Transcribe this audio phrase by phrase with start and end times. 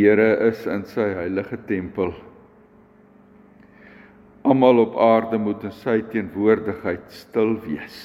[0.00, 2.14] Here is in sy heilige tempel.
[4.48, 7.98] Almal op aarde moet in sy teenwoordigheid stil wees.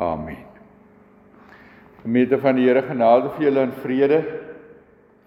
[0.00, 0.44] Amen.
[2.02, 4.20] Gemeente van die Here genade vir julle in vrede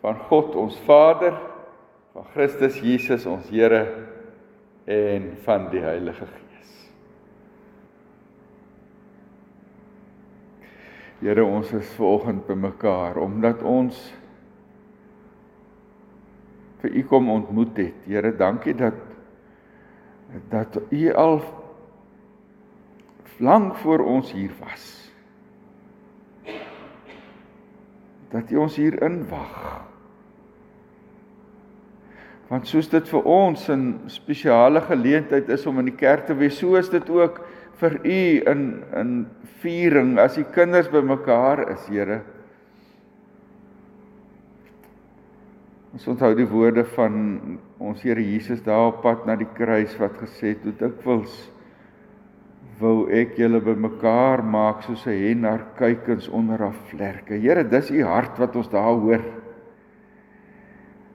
[0.04, 1.36] van God ons Vader,
[2.14, 3.84] van Christus Jesus ons Here
[4.86, 6.74] en van die Heilige Gees.
[11.24, 14.12] Here ons is vanoggend bymekaar omdat ons
[16.84, 18.06] vir u kom ontmoet het.
[18.06, 19.00] Here, dankie dat
[20.50, 21.42] dat u al
[23.38, 25.12] lank voor ons hier was.
[28.34, 29.84] Dat u ons hier inwag.
[32.50, 36.58] Want soos dit vir ons 'n spesiale geleentheid is om in die kerk te wees,
[36.58, 37.46] so is dit ook
[37.78, 39.28] vir u in in
[39.62, 42.22] viering as die kinders bymekaar is, Here.
[45.94, 47.18] Ons onthou die woorde van
[47.78, 51.36] ons Here Jesus daar op pad na die kruis wat gesê het: "Hoe dikwels
[52.80, 57.92] wou ek julle bymekaar maak soos 'n hen haar kuikens onder haar vlerke." Here, dis
[57.92, 59.22] u hart wat ons daar hoor.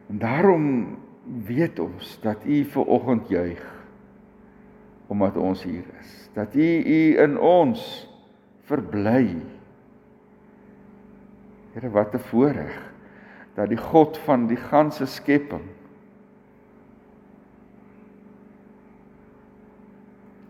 [0.09, 0.97] En daarom
[1.47, 3.75] weet ons dat u ver oggend juig
[5.09, 6.31] omdat ons hier is.
[6.35, 8.09] Dat u u in ons
[8.63, 9.37] verbly.
[11.73, 12.89] Here, wat 'n voorreg
[13.59, 15.65] dat die God van die ganse skepping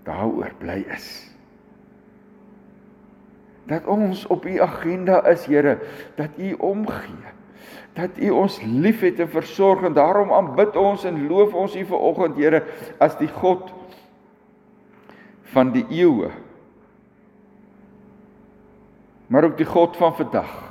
[0.04, 1.06] daaroor bly is.
[3.68, 5.78] Dat ons op u agenda is, Here,
[6.16, 7.32] dat u omgee.
[7.92, 12.36] Dat u ons liefhet en versorg en daarom aanbid ons en loof ons u vanoggend,
[12.36, 12.64] Here,
[13.00, 13.72] as die God
[15.52, 16.30] van die eeue.
[19.26, 20.67] Maar ook die God van vandag.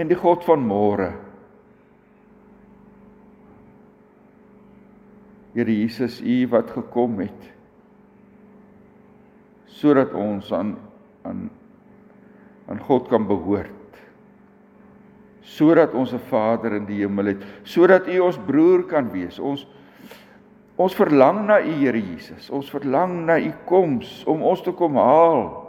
[0.00, 1.10] En die God van môre.
[5.52, 7.48] Here Jesus, U wat gekom het
[9.80, 10.74] sodat ons aan
[11.24, 11.46] aan
[12.68, 13.96] aan God kan behoort.
[15.40, 19.38] Sodat ons 'n Vader in die hemel het, sodat U ons broer kan wees.
[19.38, 19.66] Ons
[20.76, 22.50] ons verlang na U Here Jesus.
[22.50, 25.66] Ons verlang na U koms om ons te kom haal.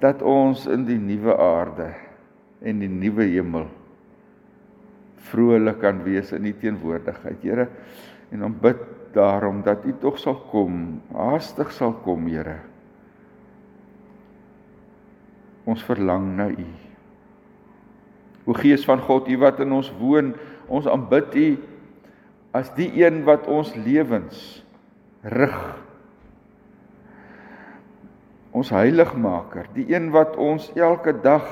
[0.00, 2.03] Dat ons in die nuwe aarde
[2.64, 3.68] en die nuwe hemel
[5.34, 7.42] vrolik kan wees in u teenwoordigheid.
[7.42, 7.68] Here,
[8.32, 8.80] en om bid
[9.14, 12.60] daarom dat u tog sal kom, haastig sal kom, Here.
[15.64, 16.66] Ons verlang na u.
[18.44, 20.34] O Gees van God, u wat in ons woon,
[20.68, 21.46] ons aanbid u
[22.54, 24.60] as die een wat ons lewens
[25.24, 25.56] rig.
[28.54, 31.48] Ons heiligmaker, die een wat ons elke dag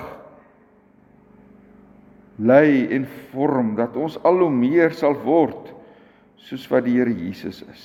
[2.36, 5.72] lei en vorm dat ons al hoe meer sal word
[6.42, 7.84] soos wat die Here Jesus is.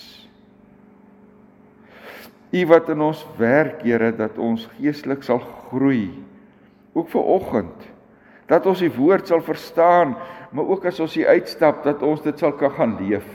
[2.56, 6.10] U wat in ons werk, Here, dat ons geestelik sal groei.
[6.96, 7.94] Ook vir oggend
[8.48, 10.14] dat ons die woord sal verstaan,
[10.56, 13.28] maar ook as ons uitstap dat ons dit sal kan gaan leef.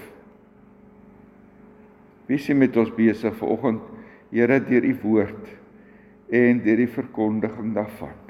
[2.30, 3.88] Wie sien met ons besig vir oggend,
[4.32, 5.48] Here, deur u woord
[6.32, 8.21] en deur die verkondiging daarvan.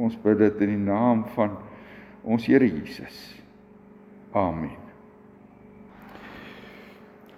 [0.00, 1.58] Ons bid dit in die naam van
[2.24, 3.18] ons Here Jesus.
[4.36, 4.78] Amen.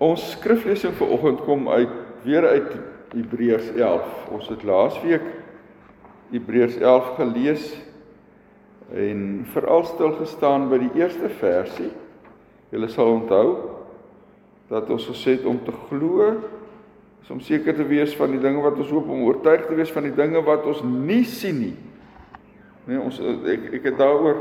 [0.02, 1.92] Ons skriflesing vir oggend kom uit
[2.22, 2.72] weer uit
[3.14, 4.14] Hebreërs 11.
[4.34, 5.26] Ons het laasweek
[6.32, 7.66] Hebreërs 11 gelees
[8.92, 9.20] en
[9.52, 11.90] veral stil gestaan by die eerste versie.
[12.72, 13.46] Julle sal onthou
[14.70, 16.30] dat ons gesê het om te glo
[17.22, 19.92] is om seker te wees van die dinge wat ons hoop om oortuig te wees
[19.94, 21.76] van die dinge wat ons nie sien nie.
[22.86, 24.38] Nee, ons ek ek het daaroor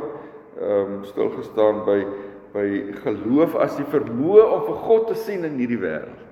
[0.57, 1.99] ehm um, stil gestaan by
[2.51, 2.65] by
[3.03, 6.25] geloof as die vermoë om vir God te sien in hierdie wêreld.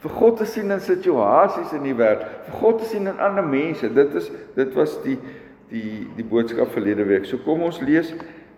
[0.00, 3.44] Vir God te sien in situasies in die wêreld, vir God te sien in ander
[3.44, 3.90] mense.
[3.92, 5.18] Dit is dit was die
[5.72, 7.26] die die boodskap verlede week.
[7.26, 8.14] So kom ons lees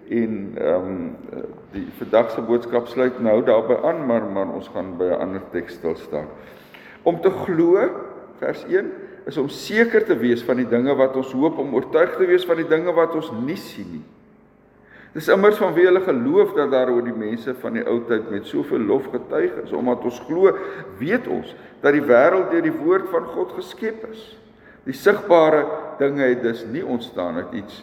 [0.08, 4.96] en ehm um, die vandag se boodskap sluit nou daarbey aan, maar maar ons gaan
[5.00, 6.28] by 'n ander teks stil staan.
[7.02, 7.88] Om te glo
[8.38, 8.93] vers 1
[9.29, 12.47] is om seker te wees van die dinge wat ons hoop om oortuig te wees
[12.49, 14.07] van die dinge wat ons nie sien nie.
[15.13, 18.29] Dis immers van wie hulle geloof dat daar oor die mense van die ou tyd
[18.33, 20.53] met soveel lof getuig is omdat ons glo,
[21.01, 24.25] weet ons dat die wêreld deur die woord van God geskep is.
[24.89, 25.65] Die sigbare
[26.01, 27.83] dinge het dus nie ontstaan uit iets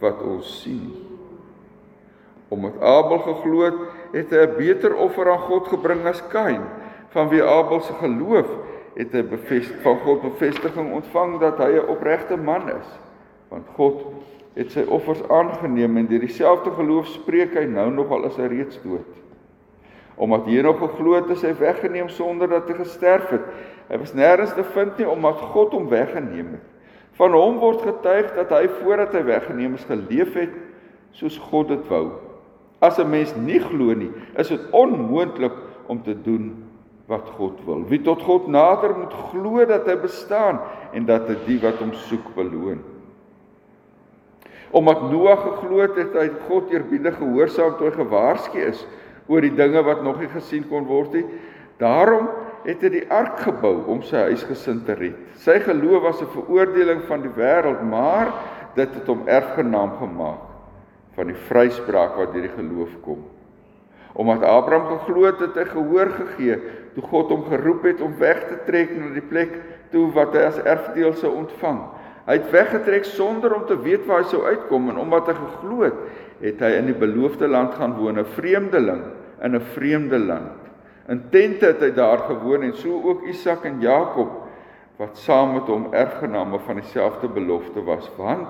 [0.00, 1.04] wat ons sien nie.
[2.54, 3.80] Omdat Abel geglo het,
[4.14, 6.62] het hy 'n beter offer aan God gebring as Kain,
[7.12, 8.48] van wie Abel se geloof
[8.98, 12.88] het hy bevestig van God bevestiging ontvang dat hy 'n opregte man is.
[13.48, 14.02] Want God
[14.58, 18.46] het sy offers aangeneem en deur dieselfde geloof spreek hy nou nog al is hy
[18.50, 19.06] reeds dood.
[20.16, 23.44] Omdat hy nog geglo het hy weggeneem sonder dat hy gesterf het.
[23.88, 26.66] Hy was nêrens te vind nie omdat God hom weggeneem het.
[27.12, 30.54] Van hom word getuig dat hy voordat hy weggeneem is geleef het
[31.10, 32.10] soos God dit wou.
[32.80, 35.52] As 'n mens nie glo nie, is dit onmoontlik
[35.86, 36.67] om te doen
[37.08, 37.82] wat God wil.
[37.88, 40.60] Wie tot God nader moet glo dat hy bestaan
[40.92, 42.82] en dat hy die wat hom soek beloon.
[44.76, 48.82] Omdat Noag geglo het het hy God eerbiedig gehoorsaam toe hy gewaarsku is
[49.28, 51.24] oor die dinge wat nog nie gesien kon word nie.
[51.80, 52.28] Daarom
[52.66, 55.16] het hy die ark gebou om sy huisgesin te red.
[55.40, 58.32] Sy geloof was 'n veroordeling van die wêreld, maar
[58.74, 60.44] dit het hom erfgenaam gemaak
[61.16, 63.24] van die vryspraak wat deur die geloof kom.
[64.12, 66.58] Omdat Abraham geglo het, het hy gehoor gegee
[66.94, 69.52] toe God hom geroep het om weg te trek na die plek
[69.92, 71.82] toe wat hy as erfdeel sou ontvang.
[72.28, 75.84] Hy het weggetrek sonder om te weet waar hy sou uitkom en omdat hy geglo
[75.86, 76.00] het,
[76.42, 79.04] het hy in die beloofde land gaan woon, 'n vreemdeling
[79.42, 80.58] in 'n vreemde land.
[81.08, 84.28] In tente het hy daar gewoon en so ook Isak en Jakob
[84.96, 88.48] wat saam met hom erfgename van dieselfde belofte was, want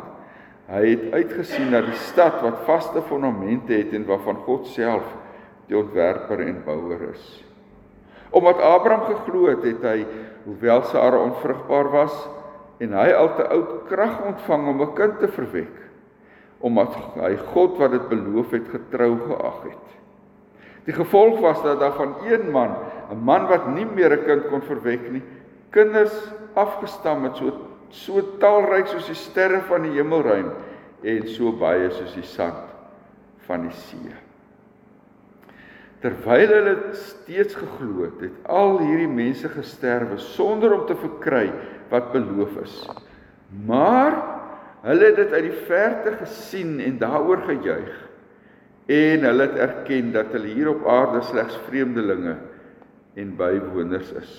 [0.67, 5.05] hy het uitgesien na die stad wat vaste fondamente het en waarvan God self
[5.69, 7.27] die ontwerper en bouer is.
[8.31, 10.07] Omdat Abraham geglo het, het hy,
[10.45, 12.17] hoewel Sara onvrugbaar was
[12.83, 15.77] en hy al te oud krag ontvang om 'n kind te verwek,
[16.61, 19.87] omdat hy God wat dit beloof het getrou geag het.
[20.85, 22.77] Die gevolg was dat daar van een man,
[23.11, 25.23] 'n man wat nie meer 'n kind kon verwek nie,
[25.71, 27.53] kinders afgestam het so
[27.91, 30.51] so talryk soos die sterre van die hemelruim
[31.03, 32.69] en so baie soos die sand
[33.47, 34.28] van die see.
[36.03, 41.49] Terwyl hulle steeds geglo het, het al hierdie mense gesterwe sonder om te verkry
[41.91, 42.77] wat beloof is.
[43.67, 44.15] Maar
[44.85, 48.05] hulle het dit uit die verte gesien en daaroor gejuig
[48.89, 52.37] en hulle het erken dat hulle hier op aarde slegs vreemdelinge
[53.19, 54.33] en bywoners is.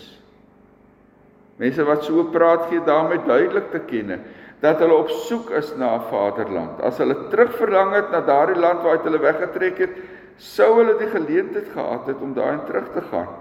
[1.59, 4.21] Mense wat so praat gee daarmee duidelik te kenne
[4.63, 6.81] dat hulle op soek is na 'n vaderland.
[6.81, 9.93] As hulle terugverlang het na daardie land waaruit hulle weggetrek het,
[10.39, 13.31] sou hulle die geleentheid gehad het om daarin terug te gaan.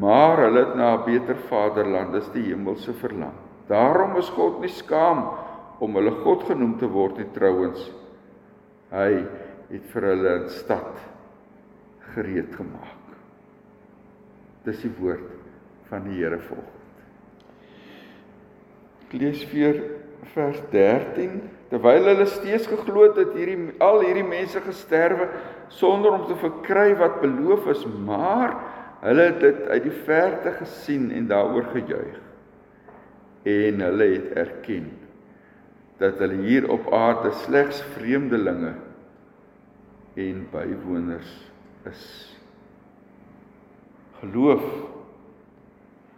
[0.00, 3.34] Maar hulle het na 'n beter vaderland, dis die hemelse verlang.
[3.66, 5.28] Daarom is God nie skaam
[5.78, 7.90] om hulle God genoem te word nie trouens.
[8.90, 9.26] Hy
[9.70, 11.00] het vir hulle 'n stad
[12.14, 13.02] gereed gemaak.
[14.64, 15.30] Dis die woord
[15.88, 16.70] van die Here volgens.
[19.06, 19.82] Ek lees vir
[20.34, 21.42] vers 13
[21.74, 25.26] terwyl hulle steeds geglo het dat hierdie al hierdie mense gesterwe
[25.74, 28.54] sonder om te verkry wat beloof is, maar
[29.02, 32.20] hulle het dit uit die verte gesien en daaroor gejuig.
[33.42, 34.86] En hulle het erken
[35.98, 38.76] dat hulle hier op aarde slegs vreemdelinge
[40.14, 41.32] en bywoners
[41.90, 42.04] is.
[44.22, 44.62] Geloof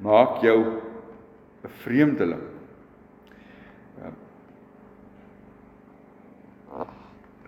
[0.05, 0.61] maak jou
[1.65, 2.56] 'n vreemdeling.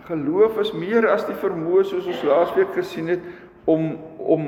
[0.09, 3.25] Geloof is meer as die vermoë soos ons laasweek gesien het
[3.69, 4.45] om om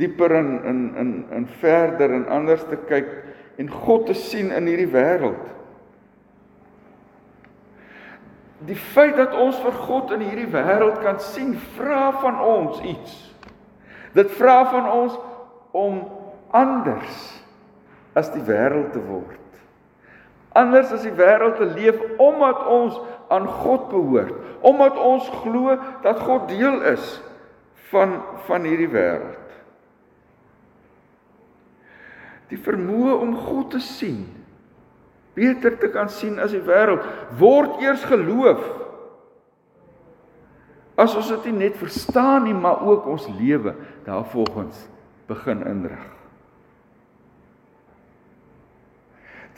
[0.00, 3.10] dieper in in in in verder en anders te kyk
[3.62, 5.48] en God te sien in hierdie wêreld.
[8.66, 13.14] Die feit dat ons vir God in hierdie wêreld kan sien, vra van ons iets.
[14.16, 15.14] Dit vra van ons
[15.76, 16.02] om
[16.50, 17.20] anders
[18.18, 19.49] as die wêreld te word.
[20.52, 22.96] Anders as die wêreld te leef omdat ons
[23.30, 24.34] aan God behoort,
[24.66, 27.20] omdat ons glo dat God deel is
[27.92, 29.38] van van hierdie wêreld.
[32.50, 34.24] Die vermoë om God te sien,
[35.38, 37.06] beter te kan sien as die wêreld,
[37.38, 38.64] word eers geloof.
[40.98, 44.88] As ons dit nie net verstaan nie, maar ook ons lewe daarvolgens
[45.30, 46.19] begin inrig.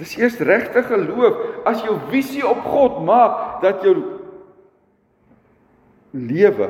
[0.00, 3.96] Dis eers regte geloof as jou visie op God maak dat jou
[6.12, 6.68] lewe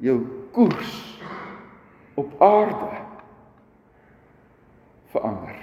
[0.00, 0.18] jou
[0.54, 0.96] koers
[2.18, 2.90] op aarde
[5.10, 5.56] verander.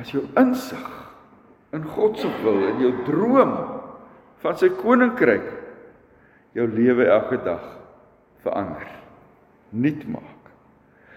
[0.00, 0.90] As jou insig
[1.74, 3.54] in God se wil en jou droom
[4.44, 5.46] van sy koninkryk
[6.54, 7.64] jou lewe elke dag
[8.44, 8.88] verander.
[9.74, 10.43] Nuut maak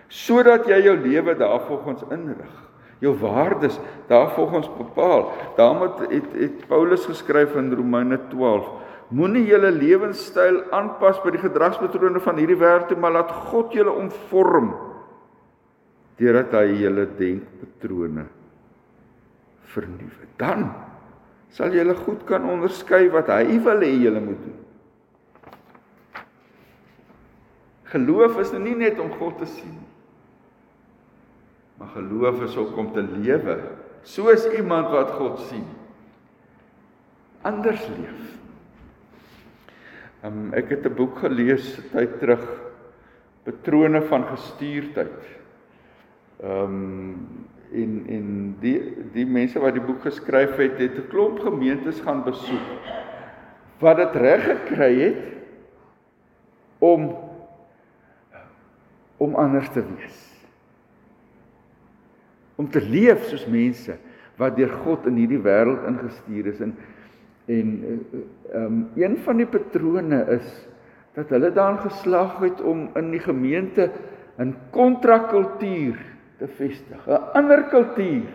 [0.10, 2.56] sodat jy jou lewe daarvolgens inrig
[3.04, 8.70] jou waardes daarvolgens bepaal daarom het, het Paulus geskryf in Romeine 12
[9.08, 13.94] Moenie julle lewenstyl aanpas by die gedragspatrone van hierdie wêreld nie, maar laat God julle
[13.96, 14.74] omvorm
[16.20, 18.26] deurdat hy julle denkpatrone
[19.72, 20.28] vernuwe.
[20.42, 20.68] Dan
[21.54, 24.58] sal julle goed kan onderskei wat hy wil hê julle moet doen.
[27.94, 29.87] Geloof is nou nie net om God te sien nie.
[31.78, 33.60] Maar geloof is ook om te lewe
[34.08, 35.66] soos iemand wat God sien.
[37.42, 38.38] Anders leef.
[40.26, 42.44] Um, ek het 'n boek gelees tyd terug
[43.44, 45.22] patrone van gestuurdheid.
[46.42, 48.80] Ehm um, en en die
[49.14, 52.68] die mense wat die boek geskryf het, het 'n klomp gemeentes gaan besoek
[53.80, 55.24] wat dit reg gekry het
[56.80, 57.16] om
[59.18, 60.37] om anders te wees.
[62.58, 63.96] Om te leef soos mense
[64.38, 66.76] wat deur God in hierdie wêreld ingestuur is en
[67.48, 67.70] en
[68.52, 70.48] ehm um, een van die patrone is
[71.16, 73.90] dat hulle daan geslaag het om in die gemeente
[74.38, 75.96] 'n kontrakultuur
[76.38, 78.28] te vestig, 'n ander kultuur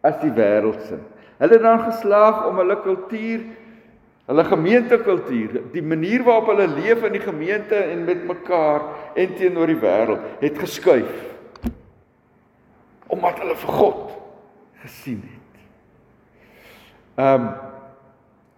[0.00, 0.98] as die wêreldse.
[1.38, 3.40] Hulle het dan geslaag om hulle kultuur,
[4.26, 8.82] hulle gemeentekultuur, die manier waarop hulle leef in die gemeente en met mekaar
[9.14, 11.35] en teenoor die wêreld het geskuif.
[13.06, 14.12] Omdat hulle vir God
[14.82, 15.62] gesien het.
[17.16, 17.54] Ehm um,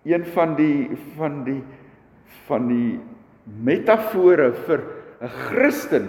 [0.09, 1.63] een van die van die
[2.47, 3.01] van die
[3.45, 4.81] metafore vir
[5.21, 6.09] 'n Christen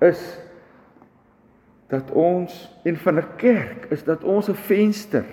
[0.00, 0.38] is
[1.88, 5.24] dat ons en van 'n kerk is dat ons 'n venster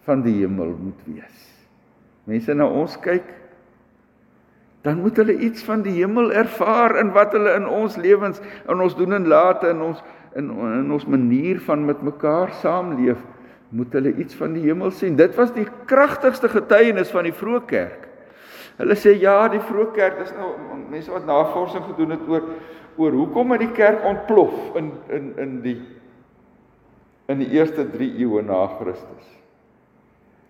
[0.00, 1.38] van die hemel moet wees.
[2.24, 3.24] Mense na ons kyk,
[4.82, 8.80] dan moet hulle iets van die hemel ervaar in wat hulle in ons lewens, in
[8.80, 10.02] ons doen en late, in ons
[10.36, 13.20] in, in ons manier van met mekaar saamleef,
[13.68, 15.16] moet hulle iets van die hemel sien.
[15.16, 18.06] Dit was die kragtigste getuienis van die vroeë kerk.
[18.78, 20.52] Hulle sê ja, die vroeë kerk is nou
[20.88, 22.52] mense wat navorsing gedoen het oor
[22.98, 25.76] oor hoekom het die kerk ontplof in in in die
[27.30, 29.28] in die eerste 3 eeue na Christus.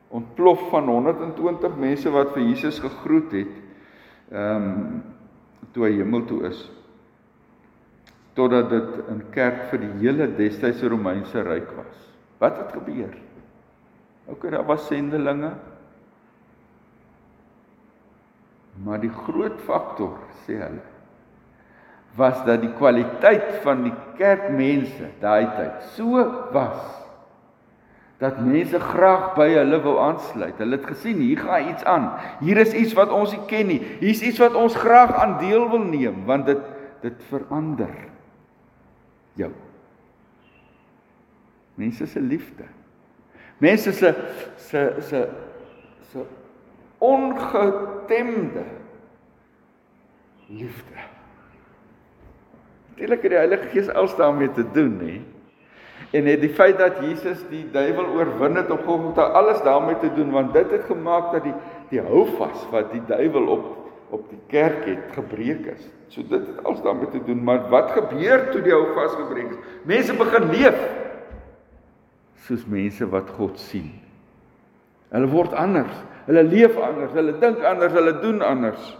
[0.09, 3.55] Ontplof van 120 mense wat vir Jesus gegroet het
[4.33, 5.03] ehm um,
[5.73, 6.63] toe hy hemel toe is
[8.39, 11.97] totdat dit 'n kerk vir die hele destydse Romeinse ryk was.
[12.39, 13.17] Wat het gebeur?
[14.27, 15.53] OK, daar was sendelinge.
[18.85, 20.85] Maar die groot faktor, sê hulle,
[22.15, 26.79] was dat die kwaliteit van die kerkmense daai tyd so was
[28.19, 30.59] dat mense graag by hulle wou aansluit.
[30.59, 32.09] Hulle het gesien hier gaan iets aan.
[32.41, 33.79] Hier is iets wat ons nie ken nie.
[34.01, 36.59] Hier's iets wat ons graag aan deel wil neem want dit
[37.03, 37.95] dit verander
[39.39, 39.53] jou.
[41.79, 42.67] Mense se liefde.
[43.63, 44.15] Mense se
[44.57, 45.23] se se
[46.11, 46.25] se
[46.99, 48.65] ongetemde
[50.49, 51.07] liefde.
[52.89, 55.21] Natuurlik het die Heilige Gees alles daarmee te doen, nê?
[56.11, 60.11] En het die feit dat Jesus die duiwel oorwin het op Golgotha alles daarmee te
[60.15, 61.55] doen want dit het gemaak dat die
[61.89, 65.89] die houvas wat die duiwel op op die kerk het gebreek is.
[66.09, 69.61] So dit het alles daarmee te doen, maar wat gebeur toe die houvas gebreek is?
[69.89, 70.79] Mense begin leef
[72.49, 73.91] soos mense wat God sien.
[75.13, 75.93] Hulle word anders,
[76.29, 78.97] hulle leef anders, hulle dink anders, hulle doen anders.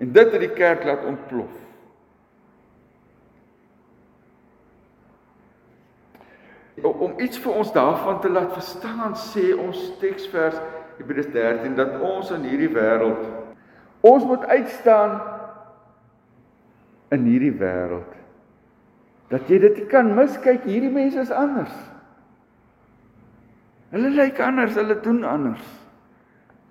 [0.00, 1.62] En dit het die kerk laat ontplof.
[6.86, 10.58] om iets vir ons daarvan te laat verstaan sê ons teksvers
[10.98, 13.24] Hebreërs 13 dat ons in hierdie wêreld
[14.06, 15.18] ons moet uitstaan
[17.14, 18.14] in hierdie wêreld
[19.32, 21.72] dat jy dit kan miskyk hierdie mense is anders.
[23.90, 25.64] Hulle lyk anders hulle doen anders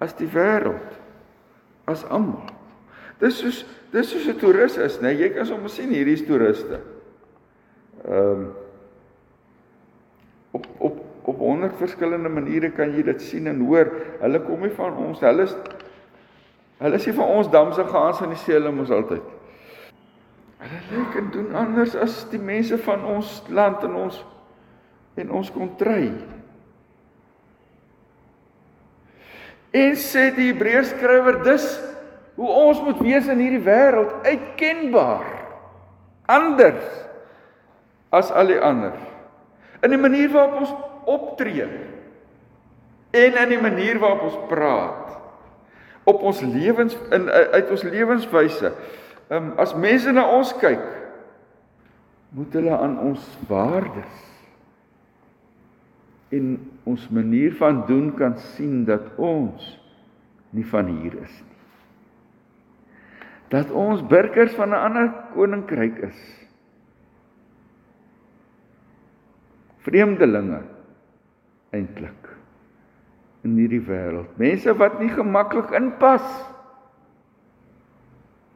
[0.04, 0.96] as die wêreld
[1.92, 2.48] as almal.
[3.20, 6.80] Dis soos dis soos 'n toerist is nê jy kan sommer sien hierdie is toeriste.
[8.08, 8.48] Ehm um,
[10.51, 13.92] op op op honderd verskillende maniere kan jy dit sien en hoor.
[14.22, 15.56] Hulle kom nie van ons, hulle is
[16.84, 19.25] hulle sê van ons damse gaans in dieselfde mos altyd.
[20.63, 24.22] Hulle lyk en doen anders as die mense van ons land en ons
[25.15, 26.10] en ons kontry.
[29.75, 31.67] En sê die Hebreërs skrywer dus
[32.36, 35.27] hoe ons moet wees in hierdie wêreld uitkenbaar
[36.32, 36.88] anders
[38.15, 38.96] as al die ander
[39.86, 40.74] in die manier waarop ons
[41.12, 41.67] optree
[43.15, 45.13] en in die manier waarop ons praat
[46.06, 48.72] op ons lewens in uit ons lewenswyse.
[49.28, 50.84] Ehm um, as mense na ons kyk,
[52.36, 54.22] moet hulle aan ons waardes
[56.36, 59.66] en ons manier van doen kan sien dat ons
[60.56, 61.54] nie van hier is nie.
[63.54, 66.22] Dat ons burgers van 'n ander koninkryk is.
[69.86, 70.62] Vreemdelinge
[71.70, 72.25] eintlik
[73.46, 74.34] in hierdie wêreld.
[74.42, 76.25] Mense wat nie gemaklik inpas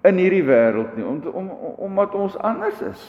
[0.07, 1.49] in hierdie wêreld nie om, om
[1.89, 3.03] omdat ons anders is.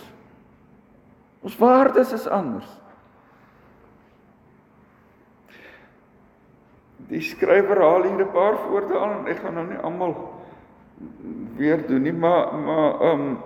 [1.41, 2.69] Ons waardes is anders.
[7.11, 9.27] Die skrywer haal hier 'n paar woorde aan.
[9.27, 10.15] Ek gaan nou nie almal
[11.57, 13.39] weer doen nie, maar maar ehm um,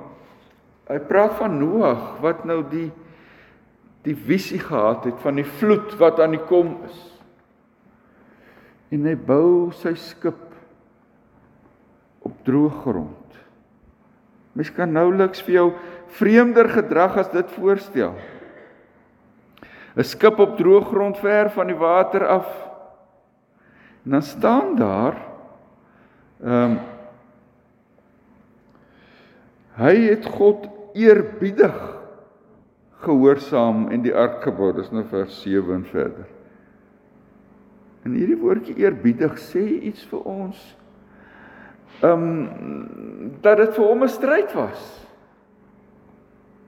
[0.89, 2.91] hy praat van Noag wat nou die
[4.03, 7.14] die visie gehad het van die vloed wat aan die kom is.
[8.95, 10.43] En hy bou sy skip
[12.25, 13.41] op droë grond.
[14.55, 15.67] Mens kan nouliks vir jou
[16.15, 18.15] vreemder gedrag as dit voorstel.
[19.95, 22.49] 'n Skip op droë grond ver van die water af.
[24.05, 25.17] En dan staan daar
[26.43, 26.79] ehm um,
[29.75, 31.75] hy het God eerbiedig
[33.03, 34.73] gehoorsaam en die ark gebou.
[34.73, 36.34] Dis nou vers 7 en verder.
[38.05, 40.61] En hierdie woordjie eerbiedig sê iets vir ons.
[42.03, 44.83] Ehm um, dat dit vir hom 'n stryd was.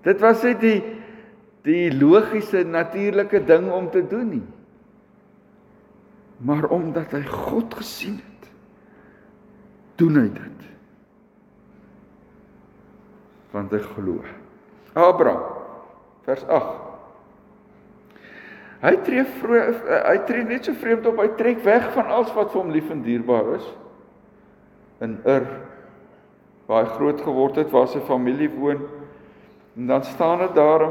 [0.02, 0.82] Dit was net die
[1.66, 4.46] die logiese natuurlike ding om te doen nie.
[6.38, 8.50] Maar omdat hy God gesien het,
[9.96, 10.66] doen hy dit.
[13.50, 14.22] Want hy glo.
[14.92, 15.42] Abraham
[16.25, 16.85] vers 8.
[18.82, 22.52] Hy tree vroeg, hy tree net so vreemd op, hy trek weg van alles wat
[22.52, 23.71] vir hom lief en dierbaar is.
[25.00, 25.47] In Ur
[26.67, 28.80] waar hy groot geword het, waar sy familie woon.
[29.76, 30.89] En dan staan dit daar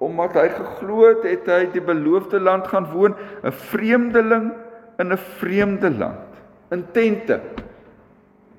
[0.00, 4.52] omdat hy geglo het, het hy die beloofde land gaan woon, 'n vreemdeling
[4.98, 6.30] in 'n vreemde land,
[6.70, 7.40] in tente.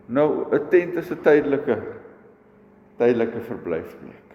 [0.05, 1.77] Nou 'n tent is 'n tydelike
[2.97, 4.29] tydelike verblyfplek.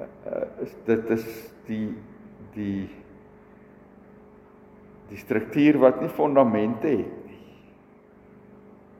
[0.00, 1.24] Uh, is dit is
[1.66, 1.96] die
[2.58, 2.88] die
[5.08, 7.38] die struktuur wat nie fondamente het nie.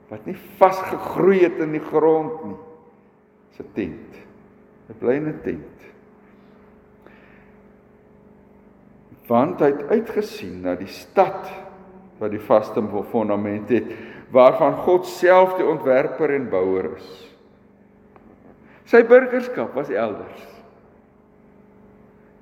[0.09, 2.57] Wat nie vasgegroei het in die grond nie.
[3.51, 4.17] Dis 'n tent.
[4.89, 5.85] 'n Blyne tent.
[9.29, 11.51] Want hy het uitgesien na die stad
[12.19, 13.85] wat die vaste fondament het
[14.31, 17.37] waarvan God self die ontwerper en bouer is.
[18.85, 20.58] Sy burgerskap was elders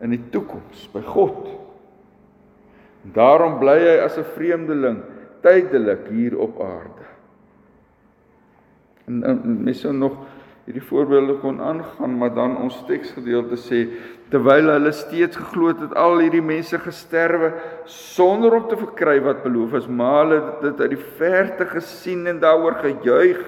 [0.05, 1.47] in die toekoms by God.
[3.05, 5.03] En daarom bly hy as 'n vreemdeling
[5.43, 7.05] tydelik hier op aarde.
[9.07, 10.17] En, en mense sou nog
[10.67, 13.85] hierdie voorbeelde kon aangaan, maar dan ons teksgedeelte sê
[14.33, 17.53] terwyl hulle steeds geglo het dat al hierdie mense gesterwe
[17.85, 22.41] sonder om te verkry wat beloof is, maar hulle dit uit die verte gesien en
[22.43, 23.39] daaroor gejuig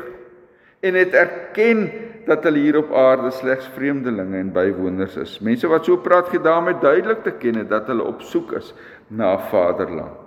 [0.87, 1.89] en het erken
[2.29, 5.39] dat hulle hier op aarde slegs vreemdelinge en bywoners is.
[5.45, 8.75] Mense wat so praat gee daarmee duidelik te kenne dat hulle op soek is
[9.09, 10.25] na 'n vaderland.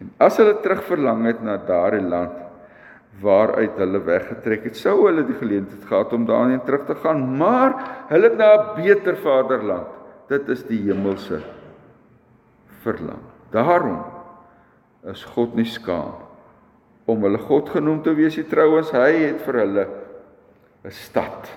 [0.00, 2.42] En as hulle terugverlang het na daardie land
[3.20, 7.74] waaruit hulle weggetrek het, sou hulle die geleentheid gehad om daarheen terug te gaan, maar
[8.08, 9.86] hulle het na 'n beter vaderland.
[10.28, 11.40] Dit is die hemelse
[12.82, 13.22] verlang.
[13.50, 14.04] Daarom
[15.04, 16.14] is God nie skaam
[17.04, 19.84] om hulle God genoem te wees nie trouens hy het vir hulle
[20.84, 21.48] 'n stad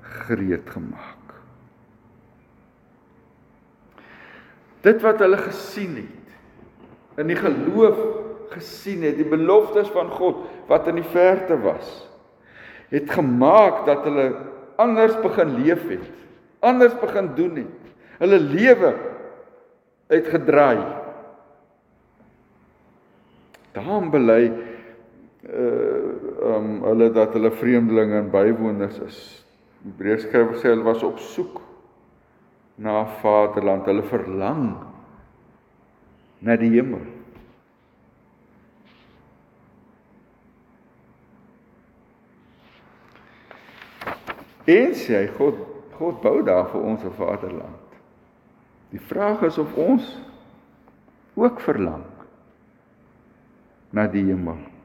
[0.00, 1.34] gereed gemaak.
[4.80, 7.98] Dit wat hulle gesien het in die geloof
[8.52, 12.06] gesien het, die beloftes van God wat in die verte was,
[12.92, 14.28] het gemaak dat hulle
[14.78, 16.06] anders begin leef het,
[16.60, 17.90] anders begin doen het.
[18.20, 18.92] Hulle lewe
[20.12, 20.84] het gedraai.
[23.74, 24.52] Daarom bely
[25.46, 29.18] uh um hulle dat hulle vreemdelinge en bywoners is.
[29.84, 31.60] Hebreërskrywer sê hulle was op soek
[32.76, 34.66] na vaderland, hulle verlang
[36.38, 37.04] na die hemel.
[44.66, 45.62] En sê hy God
[45.96, 47.86] God bou daar vir ons 'n vaderland.
[48.90, 50.18] Die vraag is of ons
[51.34, 52.04] ook verlang
[53.90, 54.75] na die hemel.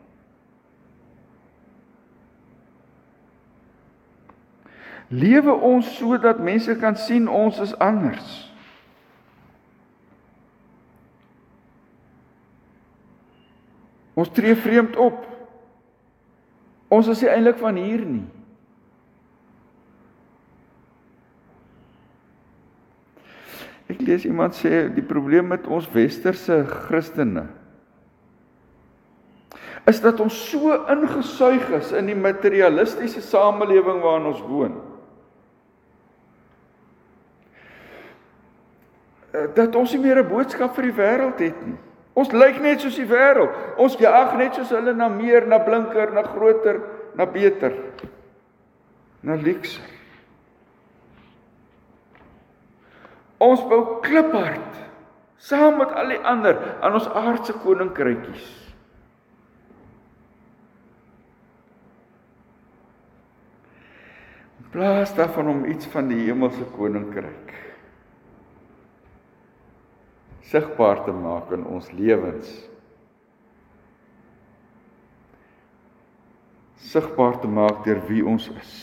[5.12, 8.28] Lewe ons sodat mense kan sien ons is anders.
[14.16, 15.26] Ons tree vreemd op.
[16.92, 18.24] Ons is nie eintlik van hier nie.
[23.92, 27.50] Ek lees iemand sê die probleem met ons westerse Christene
[29.90, 34.76] is dat ons so ingesuig is in die materialistiese samelewing waarin ons woon.
[39.32, 41.78] Dat ons nie meer 'n boodskap vir die wêreld het nie.
[42.14, 43.56] Ons lyk net soos die wêreld.
[43.78, 46.82] Ons jaag net soos hulle na meer, na blinker, na groter,
[47.16, 47.74] na beter.
[49.24, 49.80] Na luks.
[53.38, 54.78] Ons bou kliphard
[55.42, 58.50] saam met al die ander aan ons aardse koninkrytjies.
[64.60, 67.71] In plaas daarvan om iets van die hemelse koninkryk
[70.52, 72.50] sigbaar te maak in ons lewens.
[76.92, 78.74] Sigbaar te maak deur wie ons is.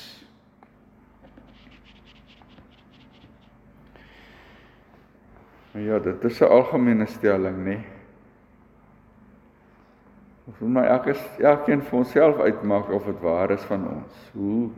[5.73, 7.79] Maar ja, dit is 'n algemene stelling, nê.
[10.47, 14.31] Ons moet maar elke elkeen vir onsself uitmaak of dit waar is van ons.
[14.33, 14.71] Hoe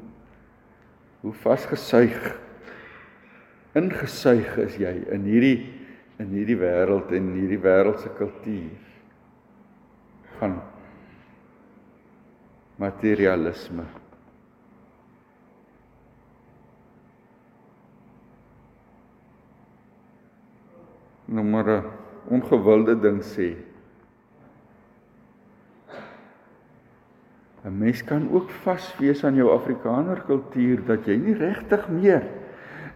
[1.21, 2.41] hoe vasgesuig
[3.73, 5.80] ingesuig is jy in hierdie
[6.21, 8.77] in hierdie wêreld en hierdie wêreldse kultuur
[10.41, 10.59] van
[12.81, 13.87] materialisme.
[21.31, 21.85] Nou maar
[22.29, 23.55] ongewilde ding sê.
[27.65, 32.25] 'n Mens kan ook vaswees aan jou Afrikaner kultuur dat jy nie regtig meer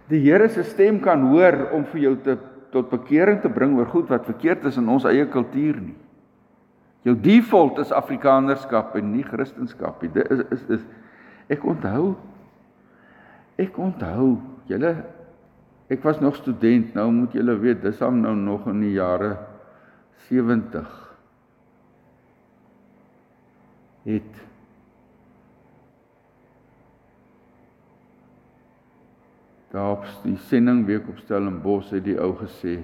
[0.08, 2.37] die Here se stem kan hoor om vir jou te
[2.74, 5.96] tot bekering te bring oor goed wat verkeerd is in ons eie kultuur nie.
[7.04, 10.12] Jou default is Afrikanerskap en nie Christendom nie.
[10.14, 10.87] Dit is is is
[11.52, 12.14] ek onthou
[13.60, 14.94] ek onthou julle
[15.92, 19.34] ek was nog student, nou moet julle weet, dis al nou nog in die jare
[20.30, 20.88] 70
[24.08, 24.40] het
[29.74, 32.76] Daarop die sending week op Stellenbosch het die ou gesê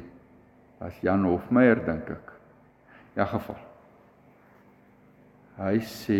[0.82, 2.32] as Jan Hofmeyer dink ek.
[3.14, 3.58] Ja geval.
[5.60, 6.18] Hy sê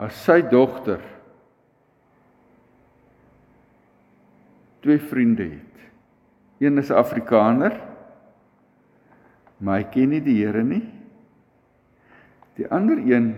[0.00, 1.02] as sy dogter
[4.86, 5.84] twee vriende het.
[6.62, 7.74] Een is Afrikaner,
[9.58, 10.84] maar hy ken nie die Here nie.
[12.56, 13.34] Die ander een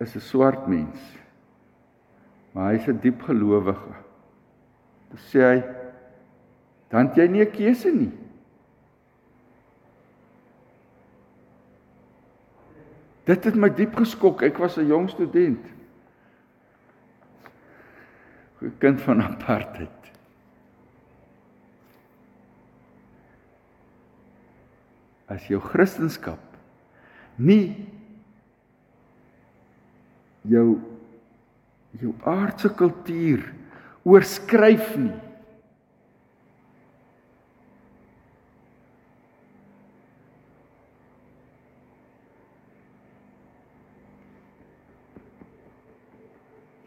[0.00, 1.00] is 'n swart mens.
[2.52, 3.94] Maar hy's 'n diep gelowige.
[5.10, 5.62] Dis sê hy
[6.90, 8.12] dan het jy nie 'n keuse nie.
[13.24, 14.42] Dit het my diep geskok.
[14.42, 15.66] Ek was 'n jong student.
[18.62, 19.90] 'n Kind van apartheid.
[25.26, 26.38] As jou Christendom
[27.36, 27.99] nie
[30.48, 30.78] jou
[31.98, 33.42] jou aardse kultuur
[34.06, 35.16] oorskryf nie.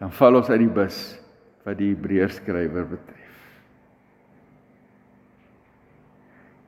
[0.03, 0.97] Dan val ons uit die bus
[1.63, 3.19] wat die Hebreërs skrywer betref.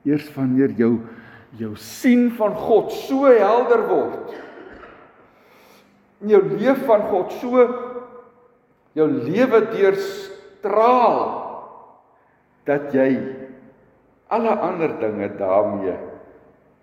[0.08, 0.94] Eers wanneer jou
[1.60, 4.32] jou sien van God so helder word,
[6.22, 7.66] in jou leef van God so
[8.96, 11.24] jou lewe deurstraal
[12.66, 13.10] dat jy
[14.34, 15.98] alle ander dinge daarmee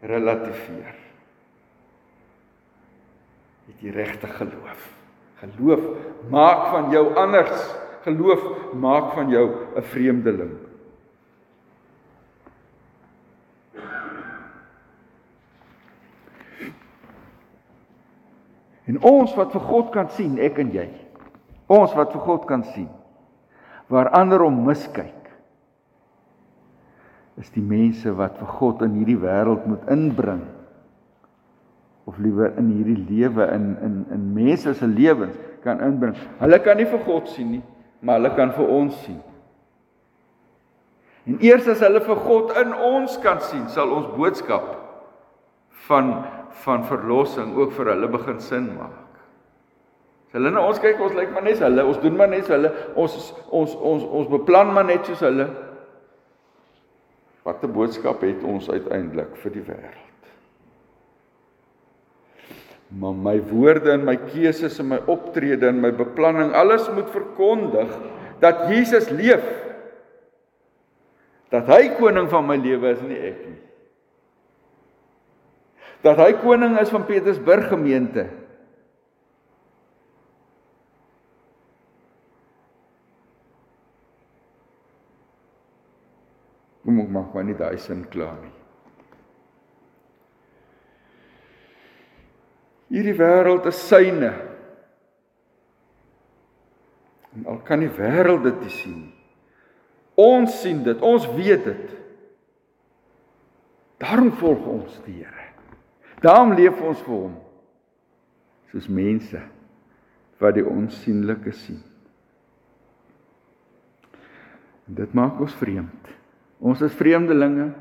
[0.07, 0.99] relativeer.
[3.71, 4.83] Het jy regte geloof?
[5.43, 5.87] Geloof
[6.31, 7.65] maak van jou anders.
[8.03, 8.43] Geloof
[8.75, 10.55] maak van jou 'n vreemdeling.
[18.93, 20.89] En ons wat vir God kan sien, ek en jy.
[21.73, 22.91] Ons wat vir God kan sien.
[23.89, 25.31] Waar ander om miskyk.
[27.41, 30.43] Is die mense wat vir God in hierdie wêreld moet inbring.
[32.05, 36.19] Of liewer in hierdie lewe in in in mense se lewens kan inbring.
[36.43, 37.63] Hulle kan nie vir God sien nie,
[38.03, 39.21] maar hulle kan vir ons sien.
[41.25, 44.75] En eers as hulle vir God in ons kan sien, sal ons boodskap
[45.87, 46.17] van
[46.65, 49.01] van verlossing ook vir hulle begin sin maak.
[50.29, 52.47] As hulle na ons kyk, ons lyk maar net so hulle, ons doen maar net
[52.47, 53.17] so hulle, ons
[53.53, 55.49] ons ons ons beplan maar net soos hulle.
[57.45, 60.09] Watter boodskap het ons uiteindelik vir die wêreld?
[63.01, 67.93] Maar my woorde en my keuses en my optrede en my beplanning, alles moet verkondig
[68.43, 69.45] dat Jesus leef.
[71.53, 73.61] Dat hy koning van my lewe is, nie ek nie.
[76.03, 78.27] Dat hy koning is van Petersburg gemeente.
[86.83, 88.57] Kom ek maak maar nie daai sin klaar nie.
[92.93, 94.33] Hierdie wêreld is syne.
[97.33, 99.15] En al kan die wêreld dit nie sien nie.
[100.21, 101.95] Ons sien dit, ons weet dit.
[104.03, 105.42] Daarom volg ons die Here.
[106.23, 107.35] Daarom leef ons vir hom.
[108.71, 109.41] Soos mense
[110.43, 111.83] wat die onsigbare sien.
[114.87, 116.11] En dit maak ons vreemd.
[116.63, 117.73] Ons is vreemdelinge.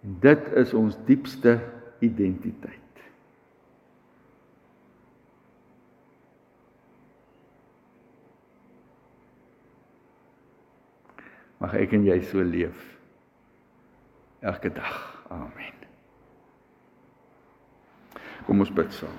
[0.00, 1.58] En dit is ons diepste
[2.00, 2.76] identiteit.
[11.60, 12.86] Mag ek en jy so leef
[14.40, 15.19] elke dag.
[15.30, 15.76] Amen.
[18.46, 19.18] Kom ons bid saam.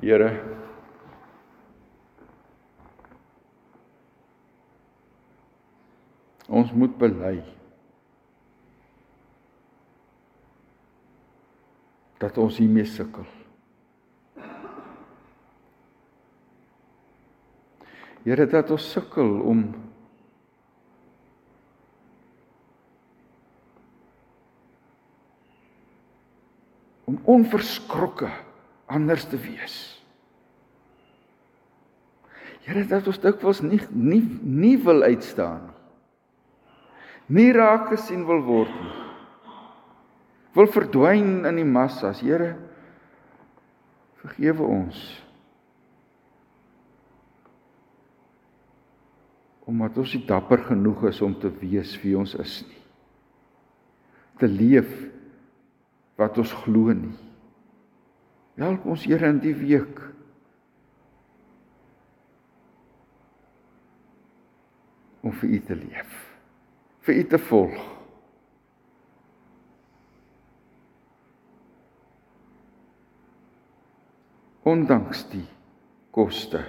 [0.00, 0.28] Here
[6.50, 7.36] Ons moet bely
[12.18, 13.28] dat ons hiermee sukkel.
[18.26, 19.62] Here dat ons sukkel om
[27.10, 28.30] om onverskrokke
[28.90, 29.76] anders te wees.
[32.66, 35.76] Here dat ons dikwels nie nie nie wil uitstaan nie.
[37.30, 38.94] Nie raak gesien wil word nie.
[40.54, 42.22] Wil verdwyn in die massas.
[42.22, 42.54] Here
[44.22, 45.02] vergewe ons.
[49.70, 52.80] omdat ons nie dapper genoeg is om te wees wie ons is nie.
[54.40, 54.88] Te leef
[56.20, 57.16] wat ons glo nie.
[58.60, 60.10] Help ons Here in die week.
[65.20, 66.18] om vir U te leef.
[67.00, 67.76] vir U te volg.
[74.68, 75.46] Ondanks die
[76.12, 76.60] koste,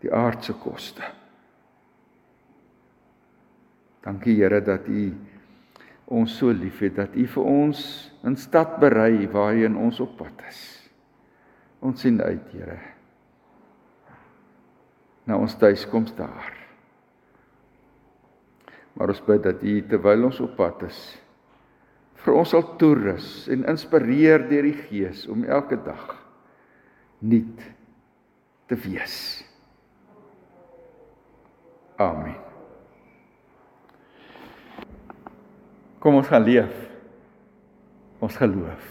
[0.00, 1.02] die aardse koste.
[4.06, 5.02] Dankie Here dat U
[6.12, 10.90] ons so liefhet dat U vir ons 'n stad berei waarheen ons op pad is.
[11.80, 12.78] Ons sien uit, Here.
[15.26, 16.52] Na ons tuiskoms daar.
[18.94, 21.22] Maar ons bid dat U terwyl ons op pad is
[22.22, 26.14] vir ons sal toerus en inspireer deur die Gees om elke dag
[27.22, 27.66] nuut
[28.70, 29.18] te wees.
[32.02, 32.51] Amen.
[36.02, 36.72] Kom ons gaan leef.
[38.22, 38.86] Ons geloof.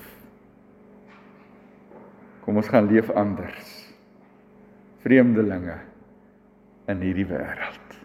[2.46, 3.70] Kom ons gaan leef anders.
[5.04, 5.76] Vreemdelinge
[6.92, 7.98] in hierdie wêreld.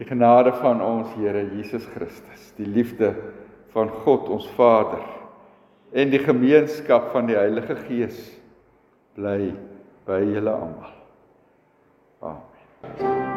[0.00, 3.12] Die genade van ons Here Jesus Christus, die liefde
[3.74, 5.04] van God ons Vader
[5.92, 8.24] en die gemeenskap van die Heilige Gees
[9.14, 9.52] bly
[10.08, 10.96] by julle almal.
[12.22, 13.31] Amen.